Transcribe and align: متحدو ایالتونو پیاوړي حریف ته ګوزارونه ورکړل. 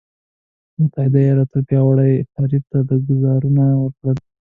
متحدو 0.79 1.17
ایالتونو 1.25 1.65
پیاوړي 1.69 2.13
حریف 2.35 2.63
ته 2.71 2.77
ګوزارونه 3.09 3.63
ورکړل. 3.83 4.17